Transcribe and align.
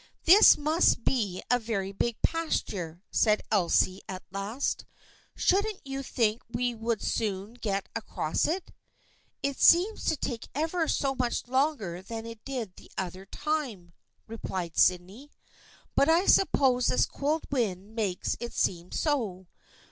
"This 0.25 0.57
must 0.57 1.03
be 1.03 1.43
a 1.51 1.59
very 1.59 1.91
big 1.91 2.19
pasture,'' 2.23 3.03
said 3.11 3.43
Elsie 3.51 4.01
at 4.09 4.23
last." 4.31 4.83
Shouldn't 5.35 5.79
you 5.85 6.01
think 6.01 6.41
we 6.49 6.73
would 6.73 7.03
soon 7.03 7.53
get 7.53 7.87
across 7.95 8.47
it?"" 8.47 8.73
It 9.43 9.59
seems 9.61 10.05
to 10.05 10.17
take 10.17 10.47
ever 10.55 10.87
so 10.87 11.13
much 11.13 11.47
longer 11.47 12.01
than 12.01 12.25
it 12.25 12.43
did 12.43 12.75
that 12.77 12.87
other 12.97 13.27
time," 13.27 13.93
replied 14.25 14.75
Sydney," 14.75 15.29
but 15.95 16.09
I 16.09 16.25
sup 16.25 16.49
pose 16.51 16.87
this 16.87 17.05
cold 17.05 17.43
wind 17.51 17.93
makes 17.93 18.35
it 18.39 18.53
seem 18.53 18.91
so. 18.91 19.45